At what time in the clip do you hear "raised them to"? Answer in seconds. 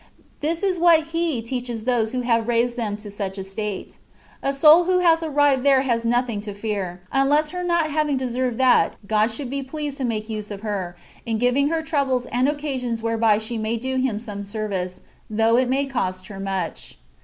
2.47-3.11